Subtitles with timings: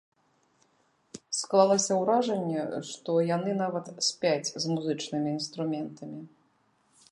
[1.39, 2.61] Склалася ўражанне,
[2.93, 6.21] што яны нават спяць з музычнымі інструментамі.